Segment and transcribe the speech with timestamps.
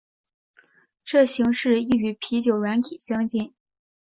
[1.05, 3.53] 这形式亦与啤酒软体相近。